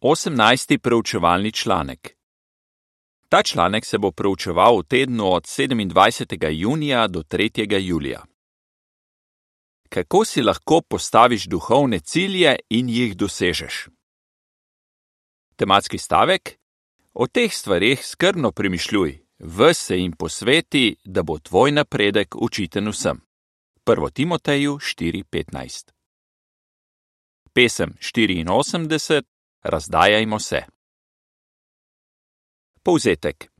[0.00, 0.78] 18.
[0.78, 2.16] preučevalni članek.
[3.28, 6.50] Ta članek se bo preučeval v tednu od 27.
[6.50, 7.80] junija do 3.
[7.80, 8.24] julija.
[9.88, 13.88] Kako si lahko postaviš duhovne cilje in jih dosežeš?
[15.56, 16.58] Tematski stavek:
[17.12, 23.20] O teh stvarih skrbno premišljuj, vse se jim posveti, da bo tvoj napredek učiten vsem.
[23.86, 24.12] 1.
[24.12, 25.90] Timoteju 4:15.
[27.52, 30.62] Pesem 84 Razdajajmo se.
[32.82, 33.50] Povzetek.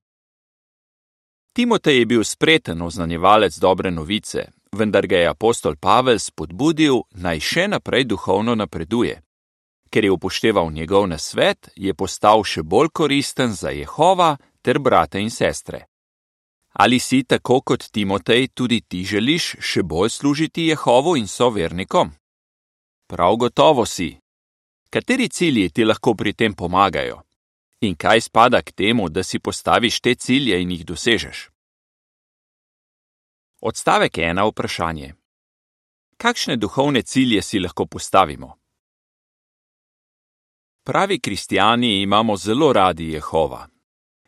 [1.52, 7.68] Timotej je bil spreten oznanjevalec dobre novice, vendar ga je apostol Pavel spodbudil naj še
[7.68, 9.22] naprej duhovno napreduje.
[9.90, 15.30] Ker je upošteval njegov nasvet, je postal še bolj koristen za Jehova ter brate in
[15.30, 15.86] sestre.
[16.78, 22.12] Ali si tako kot Timotej tudi ti želiš še bolj služiti Jehovu in sovernikom?
[23.08, 24.14] Prav gotovo si,
[24.90, 27.22] Kateri cilji ti lahko pri tem pomagajo?
[27.80, 31.48] In kaj spada k temu, da si postaviš te cilje in jih dosežeš?
[33.60, 35.14] Odstavek ena vprašanje.
[36.16, 38.56] Kakšne duhovne cilje si lahko postavimo?
[40.84, 43.68] Pravi kristijani imamo zelo radi Jehova.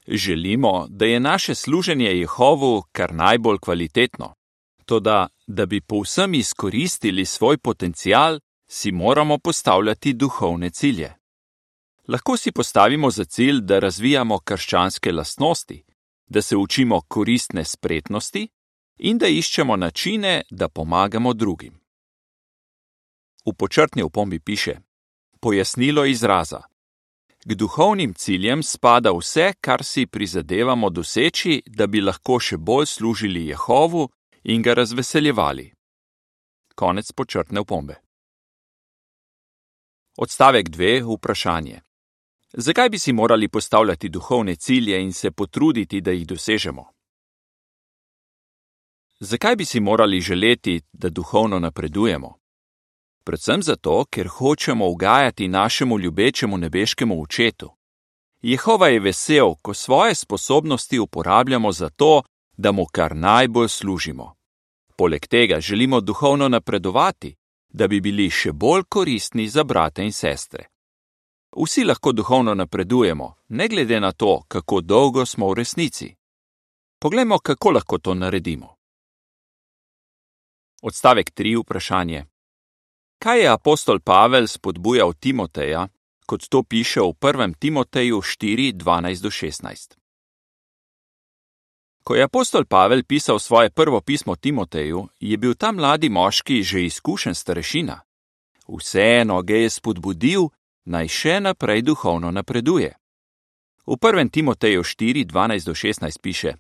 [0.07, 4.35] Želimo, da je naše služenje Jehovu kar najbolj kvalitetno.
[4.85, 8.41] Toda, da bi povsem izkoristili svoj potencial,
[8.73, 11.15] si moramo postavljati duhovne cilje.
[12.09, 15.85] Lahko si postavimo za cilj, da razvijamo krščanske lastnosti,
[16.27, 18.49] da se učimo koristne spretnosti
[18.99, 21.81] in da iščemo načine, da pomagamo drugim.
[23.47, 24.75] V počrtni opombi piše:
[25.41, 26.63] Pojasnilo izraza.
[27.47, 33.47] K duhovnim ciljem spada vse, kar si prizadevamo doseči, da bi lahko še bolj služili
[33.47, 34.09] Jehovu
[34.43, 35.73] in ga razveseljevali.
[36.75, 38.10] Konec počrtne opombe.
[40.23, 41.17] Odstavek 2.
[41.17, 41.81] Vprašanje.
[42.53, 46.85] Zakaj bi si morali postavljati duhovne cilje in se potruditi, da jih dosežemo?
[49.21, 52.35] Zakaj bi si morali želeti, da duhovno napredujemo?
[53.25, 57.71] Predvsem zato, ker hočemo ugajati našemu ljubečemu nebeškemu očetu.
[58.43, 62.23] Jehova je vesel, ko svoje sposobnosti uporabljamo za to,
[62.57, 64.35] da mu kar najbolj služimo.
[64.97, 67.40] Poleg tega želimo duhovno napredovati,
[67.73, 70.67] da bi bili še bolj koristni za brate in sestre.
[71.57, 76.15] Vsi lahko duhovno napredujemo, ne glede na to, kako dolgo smo v resnici.
[76.99, 78.77] Poglejmo, kako lahko to naredimo.
[80.83, 81.57] Odstavek 3.
[81.61, 82.25] Vprašanje.
[83.19, 85.89] Kaj je apostol Pavel spodbujal Timoteja,
[86.27, 87.55] kot to piše v 1.
[87.59, 90.00] Timoteju 4:12-16?
[92.11, 96.85] Ko je apostol Pavel pisal svoje prvo pismo Timoteju, je bil ta mladi moški že
[96.85, 98.01] izkušen starešina.
[98.69, 100.49] Vseeno ga je spodbudil,
[100.85, 102.91] naj še naprej duhovno napreduje.
[103.87, 104.31] V 1.
[104.31, 106.53] Timoteju 4:12-16 piše: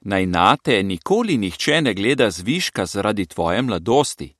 [0.00, 4.36] Naj na te nikoli nihče ne gleda zviška zaradi tvoje mladosti,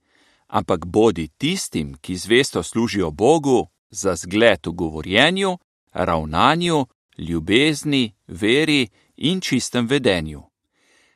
[0.46, 5.58] ampak bodi tistim, ki zvesto služijo Bogu, za zgled v govorjenju,
[5.92, 6.86] ravnanju,
[7.18, 10.42] ljubezni, veri in čistem vedenju.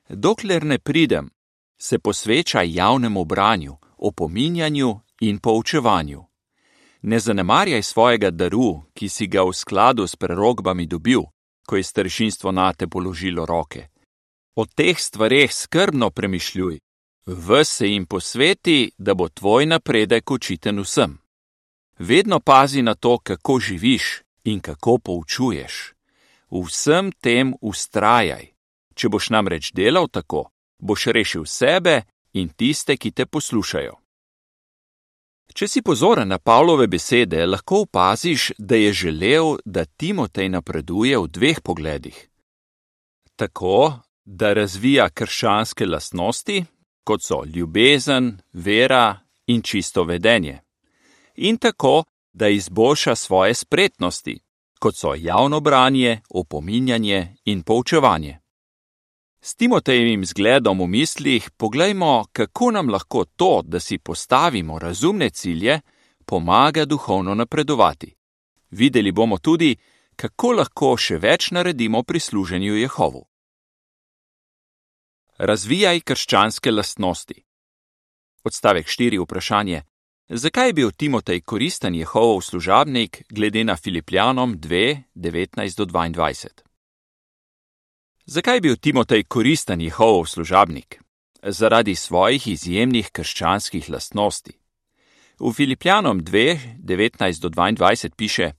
[0.08, 1.30] Dokler ne pridem,
[1.78, 6.24] se posveča javnemu branju, opominjanju in poučevanju.
[7.02, 11.22] Ne zanemarjaj svojega daru, ki si ga v skladu s prerogbami dobil,
[11.66, 13.88] ko je staršinstvo na te položilo roke.
[14.54, 16.78] O teh stvareh skrbno premišljuj,
[17.26, 21.18] v se jim posveti, da bo tvoj napredek učiten vsem.
[21.98, 25.91] Vedno pazi na to, kako živiš in kako poučuješ.
[26.52, 28.52] V vsem tem ustrajaj.
[28.92, 32.02] Če boš namreč delal tako, boš rešil sebe
[32.36, 33.96] in tiste, ki te poslušajo.
[35.52, 41.28] Če si pozoren na Pavlove besede, lahko opaziš, da je želel, da Timotej napreduje v
[41.28, 42.18] dveh pogledih.
[43.36, 46.64] Tako, da razvija krščanske lastnosti,
[47.04, 50.60] kot so ljubezen, vera in čisto vedenje.
[51.36, 54.38] In tako, da izboljša svoje spretnosti,
[54.82, 58.38] kot so javno branje, opominjanje in poučevanje.
[59.40, 65.80] S Timotejevim zgledom v mislih poglejmo, kako nam lahko to, da si postavimo razumne cilje,
[66.26, 68.14] pomaga duhovno napredovati.
[68.70, 69.76] Videli bomo tudi,
[70.16, 73.26] kako lahko še več naredimo pri služenju Jehovu.
[75.38, 77.44] Razvijaj krščanske lastnosti.
[78.44, 79.22] Odstavek 4.
[79.22, 79.82] Vprašanje:
[80.34, 86.48] Zakaj je bil Timotej koristen Jehovov služabnik glede na Filipljanom 2:19-22?
[88.26, 91.02] Zakaj je bil Timotej koristen Jehovov služabnik?
[91.42, 94.52] Zaradi svojih izjemnih krščanskih lastnosti.
[95.40, 98.52] V Filipljanom 2:19-22 piše: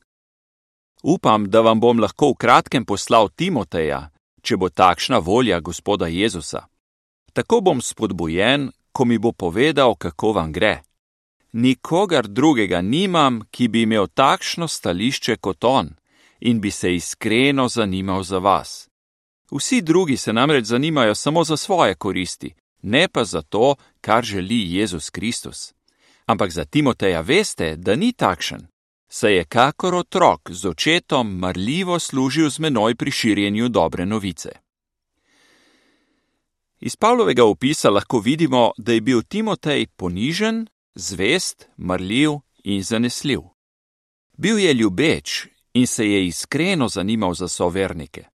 [1.04, 4.12] Upam, da vam bom lahko v kratkem poslal Timoteja,
[4.42, 6.68] če bo takšna volja gospoda Jezusa.
[7.34, 10.93] Tako bom spodbujen, ko mi bo povedal, kako vam gre.
[11.54, 15.94] Nikogar drugega nimam, ki bi imel takšno stališče kot on
[16.40, 18.90] in bi se iskreno zanimal za vas.
[19.52, 24.74] Vsi drugi se namreč zanimajo samo za svoje koristi, ne pa za to, kar želi
[24.76, 25.74] Jezus Kristus.
[26.26, 28.68] Ampak za Timoteja veste, da ni takšen.
[29.10, 34.50] Se je kakor otrok z očetom marljivo služil z menoj pri širjenju dobre novice.
[36.80, 42.32] Iz Pavlovega opisa lahko vidimo, da je bil Timotej ponižen, zvest, marljiv
[42.64, 43.40] in zanesljiv.
[44.38, 48.26] Bil je ljubeč in se je iskreno zanimal za sovernike.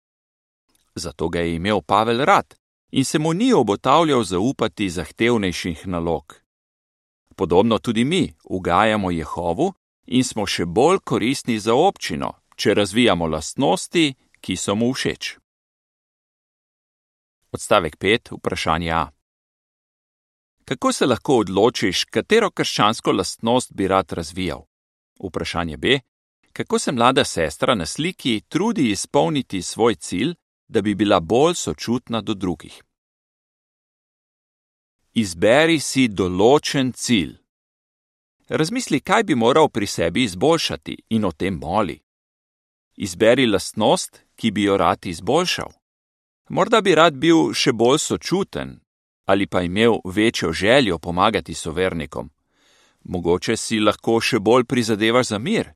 [0.95, 2.55] Zato ga je imel Pavel rad
[2.91, 6.41] in se mu ni obotavljal zaupati zahtevnejših nalog.
[7.37, 9.73] Podobno tudi mi ugajamo Jehovu
[10.07, 15.37] in smo še bolj koristni za občino, če razvijamo lastnosti, ki so mu všeč.
[17.53, 18.35] Odstavek 5.
[18.39, 19.18] Vprašanje A.
[20.69, 24.67] Kako se lahko odločiš, katero krščansko lastnost bi rad razvijal?
[25.25, 26.01] Vprašanje B.
[26.53, 30.35] Kako se mlada sestra na sliki trudi izpolniti svoj cilj,
[30.69, 32.83] da bi bila bolj sočutna do drugih?
[35.15, 37.39] Izberi si določen cilj.
[38.49, 41.97] Razmisli, kaj bi moral pri sebi izboljšati in o tem moli.
[42.97, 45.73] Izberi lastnost, ki bi jo rad izboljšal.
[46.49, 48.77] Morda bi rad bil še bolj sočuten
[49.29, 52.31] ali pa imel večjo željo pomagati sovernikom.
[53.05, 55.73] Mogoče si lahko še bolj prizadevaš za mir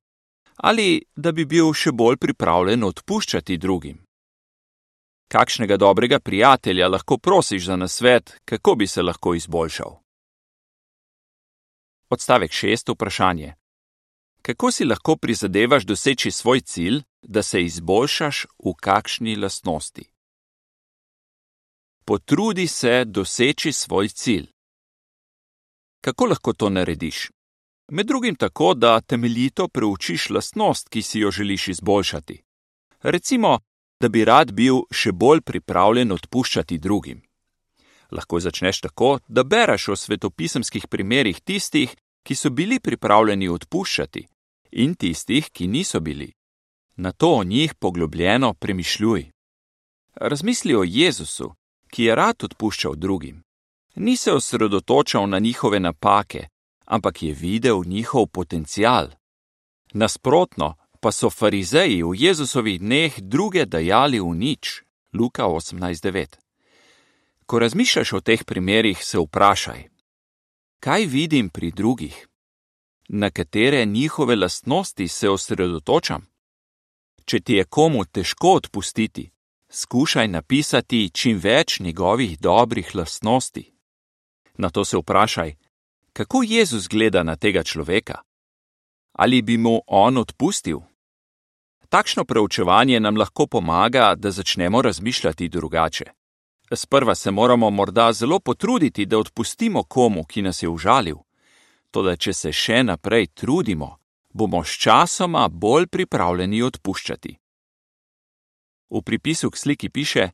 [0.56, 3.98] ali da bi bil še bolj pripravljen odpuščati drugim.
[5.32, 9.96] Kakšnega dobrega prijatelja lahko prosiš za nasvet, kako bi se lahko izboljšal?
[12.12, 13.54] Odstavek šest vprašanje.
[14.42, 20.11] Kako si lahko prizadevaš doseči svoj cilj, da se izboljšaš v kakšni lastnosti?
[22.04, 24.46] Potrudi se doseči svoj cilj.
[26.00, 27.30] Kako lahko to narediš?
[27.90, 32.42] Med drugim tako, da temeljito preučiš lastnost, ki si jo želiš izboljšati.
[33.02, 33.58] Recimo,
[34.00, 37.22] da bi rad bil še bolj pripravljen odpuščati drugim.
[38.10, 41.94] Lahko začneš tako, da bereš o svetopisemskih primerih tistih,
[42.26, 44.26] ki so bili pripravljeni odpuščati,
[44.72, 46.32] in tistih, ki niso bili.
[46.96, 49.30] Na to o njih poglobljeno premišljuj.
[50.14, 51.54] Razmisli o Jezusu,
[51.92, 53.42] ki je rad odpuščal drugim.
[53.94, 56.48] Ni se osredotočal na njihove napake,
[56.86, 59.10] ampak je videl njihov potencial.
[59.92, 64.82] Nasprotno pa so farizeji v Jezusovih dneh druge dajali v nič.
[65.12, 66.38] Luka 18:9.
[67.46, 69.88] Ko razmišljaš o teh primerih, se vprašaj:
[70.80, 72.28] Kaj vidim pri drugih?
[73.08, 76.26] Na katere njihove lastnosti se osredotočam?
[77.24, 79.30] Če ti je komu težko odpustiti,
[79.72, 83.72] skušaj napisati čim več njegovih dobrih lastnosti.
[84.58, 85.54] Na to se vprašaj,
[86.12, 88.22] kako Jezus gleda na tega človeka?
[89.12, 90.78] Ali bi mu on odpustil?
[91.88, 96.04] Takšno preučevanje nam lahko pomaga, da začnemo razmišljati drugače.
[96.72, 101.16] Sprva se moramo morda zelo potruditi, da odpustimo komu, ki nas je užalil.
[101.90, 103.98] Toda, če se še naprej trudimo,
[104.32, 107.41] bomo sčasoma bolj pripravljeni odpuščati.
[108.92, 110.30] V pripisu k sliki piše,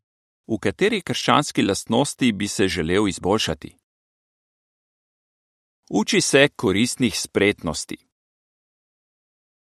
[0.50, 3.76] v kateri krščanski lastnosti bi se želel izboljšati.
[5.90, 7.96] Uči se koristnih spretnosti.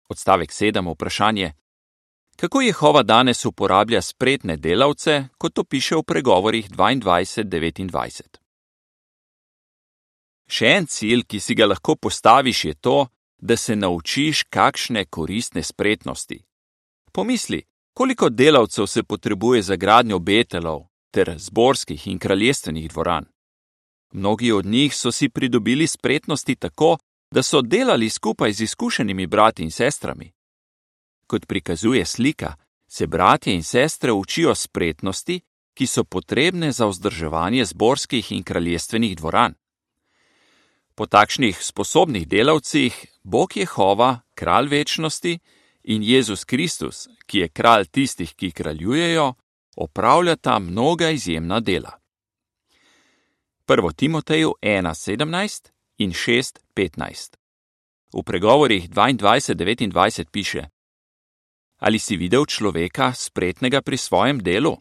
[0.08, 0.92] Odstavek 7.
[0.94, 1.52] Vprašanje:
[2.36, 8.36] Kako Jehova danes uporablja spretne delavce, kot to piše v pregovorih 22:29?
[10.48, 13.06] Še en cilj, ki si ga lahko postaviš, je to,
[13.38, 16.44] da se naučiš kakšne koristne spretnosti.
[17.12, 23.24] Pomisli, koliko delavcev se potrebuje za gradnjo betelov ter zborskih in kraljestvenih dvoran.
[24.12, 26.98] Mnogi od njih so si pridobili spretnosti tako,
[27.30, 30.32] da so delali skupaj z izkušenimi brati in sestrami.
[31.26, 32.54] Kot prikazuje slika,
[32.88, 35.40] se bratje in sestre učijo spretnosti,
[35.74, 39.54] ki so potrebne za vzdrževanje zborskih in kraljestvenih dvoran.
[40.94, 45.38] Po takšnih sposobnih delavcih Bog Jehova, kralj večnosti,
[45.82, 49.34] in Jezus Kristus, ki je kralj tistih, ki kraljujejo,
[49.76, 51.92] opravljata mnoga izjemna dela.
[53.66, 53.92] 1.
[53.92, 57.36] Timoteju 1:17 in 6:15.
[58.12, 60.68] V pregovorih 22:29 piše:
[61.78, 64.76] Ali si videl človeka spretnega pri svojem delu?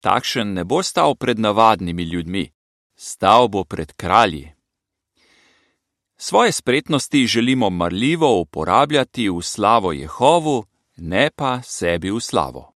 [0.00, 2.50] Takšen ne bo stal pred navadnimi ljudmi,
[2.96, 4.57] stal bo pred kralji.
[6.20, 10.64] Svoje spretnosti želimo marljivo uporabljati v slavo Jehovu,
[10.96, 12.72] ne pa sebi v slavo.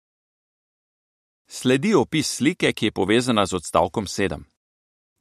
[1.47, 4.43] Sledi opis slike, ki je povezana z odstavkom 7.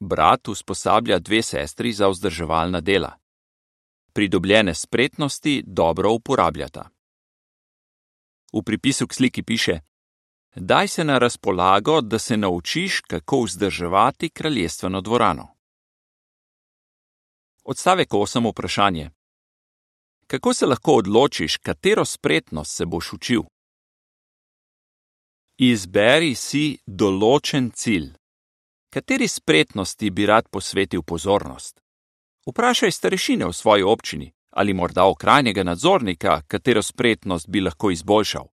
[0.00, 3.12] Brat usposablja dve sestri za vzdrževalna dela.
[4.12, 6.88] Pridobljene spretnosti dobro uporabljata.
[8.52, 9.80] V pripisu k sliki piše:
[10.54, 15.59] Daj se na razpolago, da se naučiš, kako vzdrževati kraljestveno dvorano.
[17.64, 18.50] Odstavek 8.
[18.50, 19.10] Vprašanje:
[20.26, 23.42] Kako se lahko odločiš, katero spretnost se boš učil?
[25.58, 28.14] Izberi si določen cilj.
[28.90, 31.80] Kateri spretnosti bi rad posvetil pozornost?
[32.46, 38.48] Vprašaj starešine v svoji občini ali morda okrajnega nadzornika, katero spretnost bi lahko izboljšal.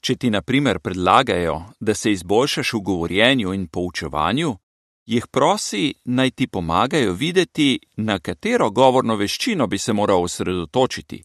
[0.00, 4.56] Če ti, na primer, predlagajo, da se izboljšaš v govorjenju in poučevanju,
[5.06, 11.22] jih prosi, naj ti pomagajo videti, na katero govorno veščino bi se moral osredotočiti.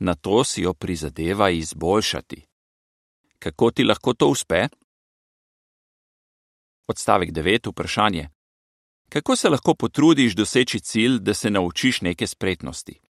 [0.00, 2.46] Na to si jo prizadeva izboljšati.
[3.38, 4.68] Kako ti lahko to uspe?
[6.86, 7.70] Odstavek 9.
[7.70, 8.28] Vprašanje.
[9.08, 13.00] Kako se lahko potrudiš doseči cilj, da se naučiš neke spretnosti?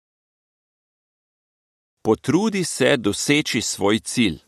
[2.01, 4.39] Potrudi se doseči svoj cilj.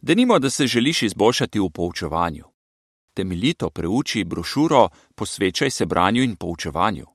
[0.00, 2.47] Denimo, da se želiš izboljšati v poučevanju.
[3.18, 7.06] Temeljito preuči brošuro Posvečaj se branju in poučevanju.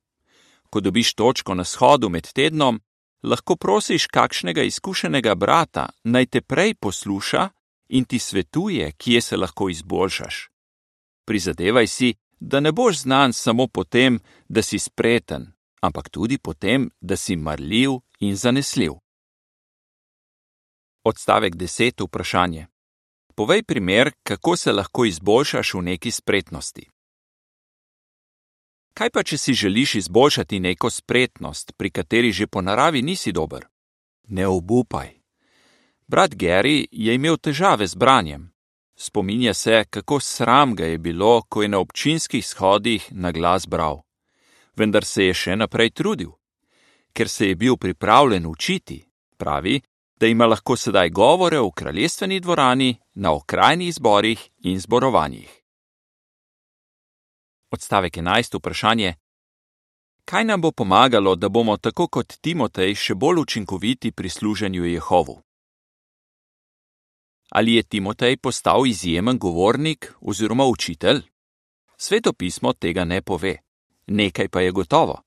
[0.69, 2.81] Ko dobiš točko na shodu med tednom,
[3.23, 7.49] lahko prosiš kakšnega izkušenega brata, naj te prej posluša
[7.89, 10.49] in ti svetuje, kje se lahko izboljšaš.
[11.25, 14.19] Prizadevaj si, da ne boš znan samo po tem,
[14.49, 18.91] da si spreten, ampak tudi po tem, da si marljiv in zanesljiv.
[21.03, 22.03] Odstavek 10.
[22.07, 22.72] Vprašanje.
[23.35, 26.89] Povej primer, kako se lahko izboljšaš v neki spretnosti.
[28.93, 33.65] Kaj pa, če si želiš izboljšati neko spretnost, pri kateri že po naravi nisi dober?
[34.27, 35.09] Ne obupaj.
[36.07, 38.51] Brat Gary je imel težave z branjem.
[38.95, 44.03] Spominja se, kako sram ga je bilo, ko je na občinskih shodih na glas bral.
[44.75, 46.31] Vendar se je še naprej trudil.
[47.13, 49.01] Ker se je bil pripravljen učiti,
[49.37, 49.81] pravi,
[50.23, 55.61] da ima lahko sedaj govore v kraljestveni dvorani, na okrajnih zborih in zborovanjih.
[57.71, 58.57] Odstavek 11.
[58.57, 59.15] Vprašanje:
[60.25, 65.41] Kaj nam bo pomagalo, da bomo tako kot Timotej še bolj učinkoviti pri služenju Jehovu?
[67.49, 71.19] Ali je Timotej postal izjemen govornik oziroma učitelj?
[71.97, 73.57] Sveto pismo tega ne pove.
[74.07, 75.19] Nekaj pa je gotovo,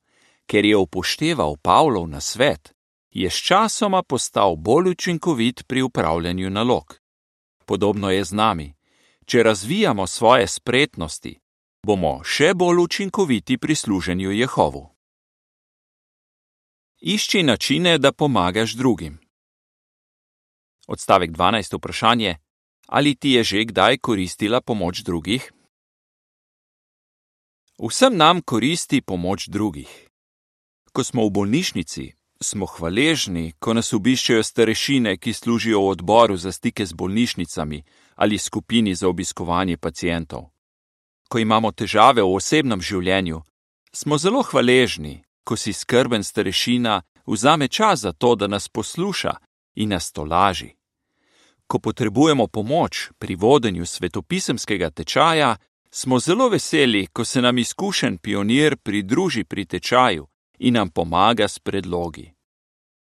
[0.47, 2.76] ker je upošteval Pavlov na svet,
[3.17, 7.01] je sčasoma postal bolj učinkovit pri upravljanju nalog.
[7.65, 8.75] Podobno je z nami.
[9.25, 11.39] Če razvijamo svoje spretnosti,
[11.87, 14.85] bomo še bolj učinkoviti pri služenju Jehovu.
[17.01, 19.19] Išči načine, da pomagaš drugim.
[20.87, 21.77] Odstavek 12.
[21.77, 22.37] Vprašanje:
[22.87, 25.53] Ali ti je že kdaj koristila pomoč drugih?
[27.79, 30.09] Vsem nam koristi pomoč drugih.
[30.93, 36.53] Ko smo v bolnišnici, smo hvaležni, ko nas obiščejo starešine, ki služijo v odboru za
[36.53, 37.83] stike z bolnišnicami
[38.15, 40.45] ali skupini za obiskovanje pacijentov.
[41.29, 43.43] Ko imamo težave v osebnem življenju,
[43.93, 49.35] smo zelo hvaležni, ko si skrben starešina vzame čas za to, da nas posluša
[49.75, 50.71] in nas tolaži.
[51.67, 55.57] Ko potrebujemo pomoč pri vodenju svetopisemskega tečaja,
[55.91, 60.27] smo zelo veseli, ko se nam izkušen pionir pridruži pri tečaju
[60.59, 62.33] in nam pomaga s predlogi.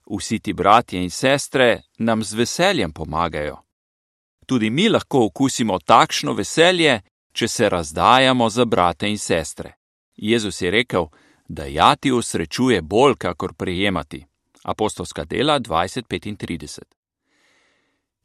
[0.06, 3.58] Vsi ti bratje in sestre nam z veseljem pomagajo.
[4.46, 9.74] Tudi mi lahko okusimo takšno veselje, če se razdajamo za brate in sestre.
[10.16, 11.08] Jezus je rekel,
[11.48, 14.26] da jati usrečuje bolj, kakor prejemati.
[14.64, 16.80] Apostolska dela 2035.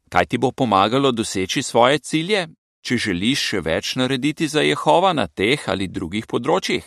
[0.09, 2.47] Kaj ti bo pomagalo doseči svoje cilje,
[2.81, 6.83] če želiš še več narediti za Jehova na teh ali drugih področjih?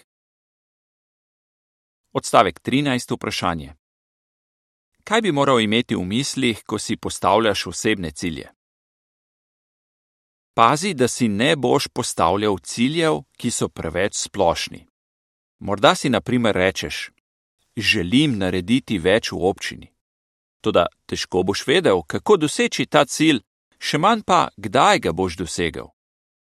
[2.17, 3.15] Odstavek 13.
[3.15, 3.75] Vprašanje.
[5.05, 8.53] Kaj bi moral imeti v mislih, ko si postavljaš osebne cilje?
[10.55, 14.87] Pazi, da si ne boš postavljal ciljev, ki so preveč splošni.
[15.59, 17.11] Morda si, na primer, rečeš:
[17.77, 19.91] Želim narediti več v občini.
[20.61, 23.43] Toda težko boš vedel, kako doseči ta cilj,
[23.79, 25.91] še manj pa, kdaj ga boš dosegel.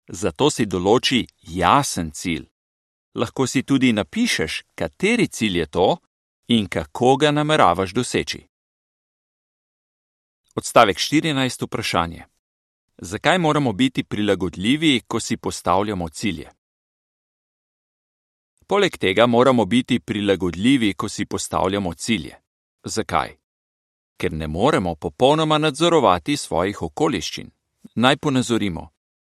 [0.09, 2.47] Zato si določi jasen cilj.
[3.15, 5.97] Lahko si tudi napišeš, kateri cilj je to
[6.49, 8.47] in kako ga nameravaš doseči.
[10.55, 11.67] Odstavek 14.
[11.67, 12.25] Vprašanje.
[12.99, 16.51] Zakaj moramo biti prilagodljivi, ko si postavljamo cilje?
[18.67, 22.35] Poleg tega moramo biti prilagodljivi, ko si postavljamo cilje.
[22.85, 23.39] Zakaj?
[24.19, 27.51] ker ne moremo popolnoma nadzorovati svojih okoliščin.
[27.95, 28.89] Naj ponazorimo.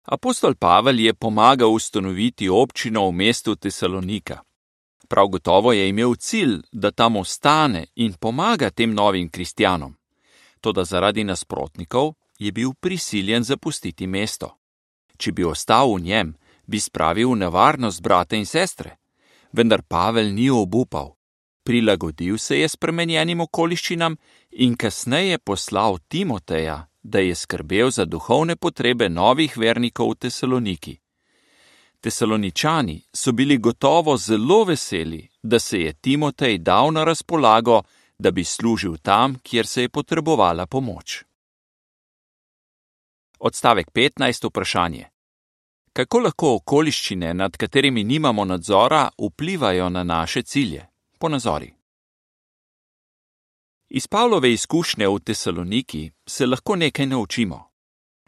[0.05, 4.41] Apostol Pavel je pomagal ustanoviti občino v mestu Tesalonika.
[5.07, 9.95] Prav gotovo je imel cilj, da tam ostane in pomaga tem novim kristjanom.
[10.61, 14.57] Toda zaradi nasprotnikov je bil prisiljen zapustiti mesto.
[15.17, 18.97] Če bi ostal v njem, bi spravil v nevarnost brate in sestre.
[19.51, 21.13] Vendar Pavel ni obupal.
[21.63, 24.17] Prilagodil se je spremenjenim okoliščinam
[24.51, 30.97] in kasneje poslal Timoteja, da je skrbel za duhovne potrebe novih vernikov v Tesaloniki.
[32.01, 37.81] Tesaloničani so bili gotovo zelo veseli, da se je Timotej dal na razpolago,
[38.19, 41.23] da bi služil tam, kjer se je potrebovala pomoč.
[43.39, 44.47] Odstavek 15.
[44.49, 45.05] Vprašanje.
[45.93, 50.87] Kako lahko okoliščine, nad katerimi nimamo nadzora, vplivajo na naše cilje?
[51.19, 51.80] Ponazori.
[53.93, 57.71] Iz Pavlove izkušnje v Tesaloniki se lahko nekaj naučimo.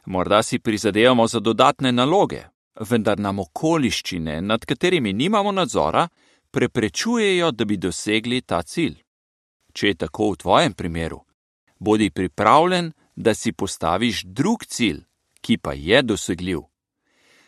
[0.06, 2.42] Morda si prizadevamo za dodatne naloge,
[2.80, 6.08] vendar nam okoliščine, nad katerimi nimamo nadzora,
[6.52, 8.98] preprečujejo, da bi dosegli ta cilj.
[9.74, 11.22] Če je tako v tvojem primeru,
[11.80, 15.00] bodi pripravljen, da si postaviš drug cilj,
[15.42, 16.60] ki pa je dosegljiv.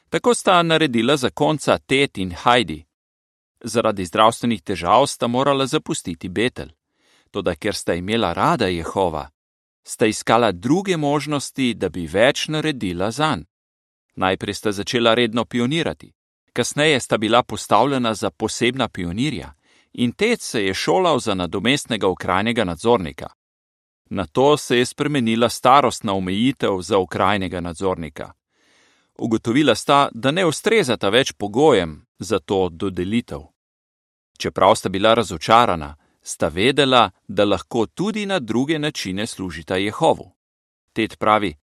[0.09, 2.85] Tako sta naredila za konca Ted in Heidi.
[3.63, 6.74] Zaradi zdravstvenih težav sta morala zapustiti Betel
[7.35, 9.29] toda ker sta imela rada Jehova,
[9.83, 13.43] sta iskala druge možnosti, da bi več naredila zanj.
[14.15, 16.13] Najprej sta začela redno pionirati,
[16.53, 19.51] kasneje sta bila postavljena za posebna pionirja
[19.93, 23.27] in tec se je šolal za nadomestnega okrajnega nadzornika.
[24.09, 28.31] Na to se je spremenila starostna omejitev za okrajnega nadzornika.
[29.19, 33.43] Ugotovila sta, da ne ustrezata več pogojem za to dodelitev.
[34.37, 35.95] Čeprav sta bila razočarana,
[36.27, 40.31] sta vedela, da lahko tudi na druge načine služita Jehovu.
[40.93, 41.55] Ted pravi: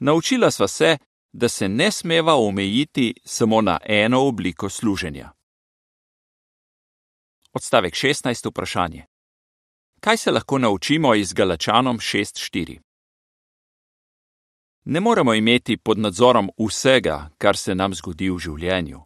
[0.00, 0.98] Naučila sva se,
[1.32, 5.32] da se ne smeva omejiti samo na eno obliko služenja.
[7.52, 8.50] Odstavek 16.
[8.50, 9.04] vprašanje.
[10.00, 12.78] Kaj se lahko naučimo iz Galačanom 6.4?
[14.84, 19.00] Ne moremo imeti pod nadzorom vsega, kar se nam zgodi v življenju.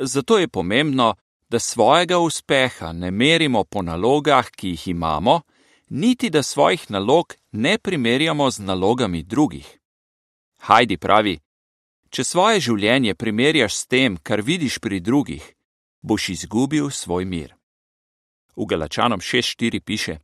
[0.00, 1.14] Zato je pomembno,
[1.48, 5.40] da svojega uspeha ne merimo po nalogah, ki jih imamo,
[5.88, 9.78] niti da svojih nalog ne primerjamo z nalogami drugih.
[10.58, 11.38] Hajdi pravi:
[12.10, 15.54] Če svoje življenje primerjaš s tem, kar vidiš pri drugih,
[16.02, 17.54] boš izgubil svoj mir.
[18.56, 20.18] V Galačanom 6:4 piše: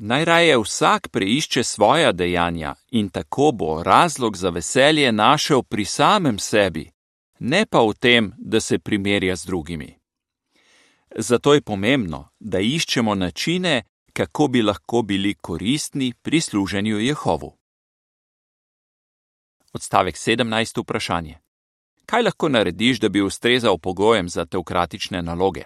[0.00, 6.90] Najraje vsak preišče svoja dejanja in tako bo razlog za veselje našel pri samem sebi,
[7.38, 9.97] ne pa v tem, da se primerja z drugimi.
[11.20, 17.56] Zato je pomembno, da iščemo načine, kako bi lahko bili koristni pri služenju Jehovu.
[19.72, 20.82] Odstavek 17.
[20.82, 21.38] vprašanje.
[22.06, 25.64] Kaj lahko narediš, da bi ustrezal pogojem za teokratične naloge?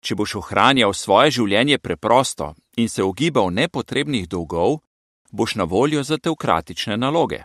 [0.00, 4.78] Če boš ohranjal svoje življenje preprosto in se ogibal nepotrebnih dolgov,
[5.30, 7.42] boš na voljo za teokratične naloge.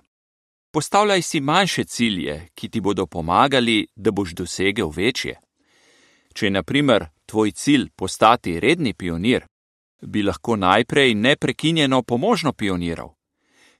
[0.71, 5.39] Postavljaj si manjše cilje, ki ti bodo pomagali, da boš dosegel večje.
[6.35, 9.45] Če je, na primer, tvoj cilj postati redni pionir,
[10.01, 13.15] bi lahko najprej neprekinjeno pomožno pioniral.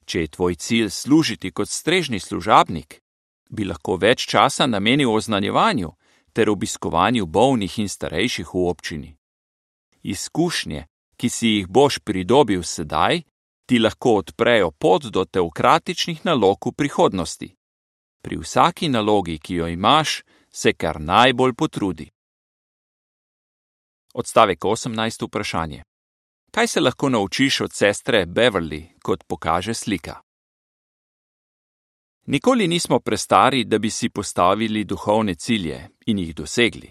[0.05, 3.01] Če je tvoj cilj služiti kot strežni služabnik,
[3.49, 5.91] bi lahko več časa namenil oznanjevanju
[6.33, 9.11] ter obiskovanju bolnih in starejših v občini.
[10.03, 10.85] Izkušnje,
[11.17, 13.23] ki si jih boš pridobil sedaj,
[13.65, 17.49] ti lahko odprejo pot do teokratičnih nalog v prihodnosti.
[18.21, 22.14] Pri vsaki nalogi, ki jo imaš, se kar najbolj potrudi.
[24.17, 25.27] Odstavek 18.
[25.27, 25.83] vprašanje.
[26.51, 30.21] Kaj se lahko naučiš od sestre Beverly, kot pokaže slika?
[32.25, 36.89] Nikoli nismo prestari, da bi si postavili duhovne cilje in jih dosegli.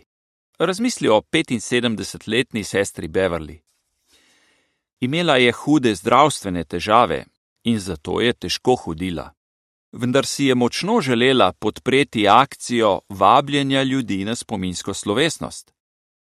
[0.58, 3.58] Razmisli o 75-letni sestri Beverly.
[5.00, 7.24] Imela je hude zdravstvene težave
[7.64, 9.30] in zato je težko hodila.
[9.92, 15.73] Vendar si je močno želela podpreti akcijo vabljenja ljudi na spominsko slovesnost.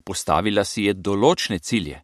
[0.01, 2.01] Postavila si je določne cilje.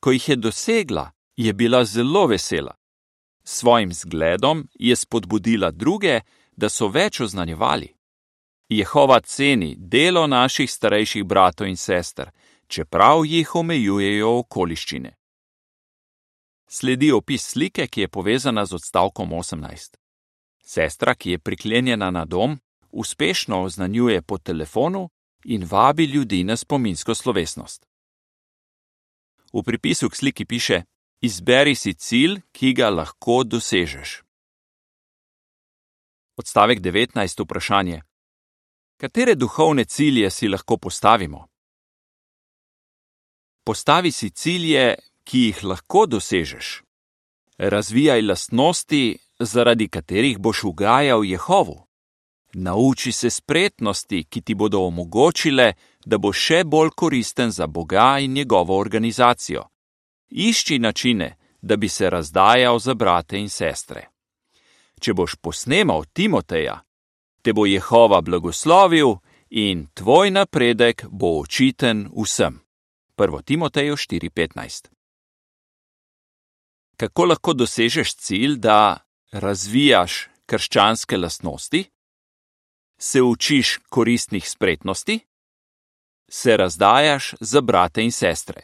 [0.00, 2.74] Ko jih je dosegla, je bila zelo vesela.
[3.44, 6.20] S svojim zgledom je spodbudila druge,
[6.56, 7.94] da so več oznanjevali.
[8.68, 12.30] Jehova ceni delo naših starejših bratov in sester,
[12.66, 15.14] čeprav jih omejujejo okoliščine.
[16.68, 19.96] Sledi opis slike, ki je povezana z odstavkom 18.
[20.62, 22.58] Sestra, ki je priklenjena na dom,
[22.90, 25.08] uspešno oznanjuje po telefonu
[25.44, 27.86] in vabi ljudi na spominsko slovesnost.
[29.52, 30.82] V pripisu k sliki piše:
[31.20, 34.22] Izberi si cilj, ki ga lahko dosežeš.
[36.36, 37.42] Odstavek 19.
[37.42, 38.02] Vprašanje.
[38.96, 41.46] Katere duhovne cilje si lahko postavimo?
[43.64, 46.82] Postavi si cilje, ki jih lahko dosežeš.
[47.58, 51.87] Razvijaj lastnosti, zaradi katerih boš ugajal Jehovu.
[52.54, 55.72] Nauči se spretnosti, ki ti bodo omogočile,
[56.06, 59.68] da boš še bolj koristen za Boga in njegovo organizacijo.
[60.30, 64.08] Išči načine, da bi se razdajal za brate in sestre.
[65.00, 66.80] Če boš posnemal Timoteja,
[67.42, 69.18] te bo Jehova blagoslovil
[69.50, 72.60] in tvoj napredek bo očiten vsem.
[73.16, 73.42] 1.
[73.42, 74.88] Timoteju 4:15.
[76.96, 78.98] Kako lahko dosežeš cilj, da
[79.32, 81.84] razvijaš krščanske lastnosti?
[83.00, 85.20] Se učiš koristnih spretnosti?
[86.30, 88.60] Se razdajaš za brate in sestre?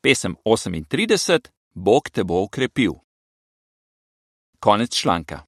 [0.00, 2.92] Pesem 38: Bog te bo ukrepil.
[4.60, 5.47] Konec članka.